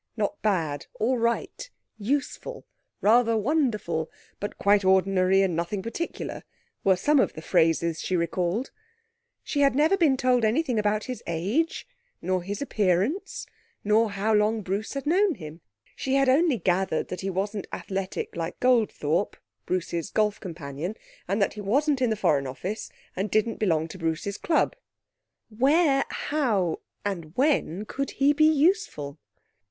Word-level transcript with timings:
Not 0.17 0.41
bad, 0.41 0.87
all 0.99 1.19
right, 1.19 1.69
useful, 1.99 2.65
rather 3.01 3.37
wonderful, 3.37 4.09
but 4.39 4.57
quite 4.57 4.83
ordinary 4.83 5.43
and 5.43 5.55
nothing 5.55 5.83
particular, 5.83 6.41
were 6.83 6.95
some 6.95 7.19
of 7.19 7.33
the 7.33 7.41
phrases 7.43 8.01
she 8.01 8.15
recalled. 8.15 8.71
She 9.43 9.59
had 9.61 9.75
never 9.75 9.95
been 9.95 10.17
told 10.17 10.43
anything 10.43 10.79
about 10.79 11.03
his 11.03 11.21
age, 11.27 11.85
nor 12.19 12.41
his 12.41 12.63
appearance, 12.63 13.45
nor 13.83 14.09
how 14.09 14.33
long 14.33 14.63
Bruce 14.63 14.93
had 14.95 15.05
known 15.05 15.35
him. 15.35 15.61
She 15.95 16.15
had 16.15 16.27
only 16.27 16.57
gathered 16.57 17.09
that 17.09 17.21
he 17.21 17.29
wasn't 17.29 17.67
athletic 17.71 18.35
like 18.35 18.59
Goldthorpe 18.59 19.37
(Bruce's 19.67 20.09
golf 20.09 20.39
companion), 20.39 20.95
and 21.27 21.39
that 21.43 21.53
he 21.53 21.61
wasn't 21.61 22.01
in 22.01 22.09
the 22.09 22.15
Foreign 22.15 22.47
Office, 22.47 22.89
and 23.15 23.29
didn't 23.29 23.59
belong 23.59 23.87
to 23.89 23.99
Bruce's 23.99 24.39
club. 24.39 24.75
Where, 25.55 26.05
how, 26.09 26.79
and 27.05 27.37
when 27.37 27.85
could 27.85 28.09
he 28.17 28.33
be 28.33 28.51
useful? 28.51 29.19